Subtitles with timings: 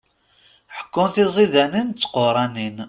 [0.75, 2.75] Ḥekkun tizidanin d tquranin.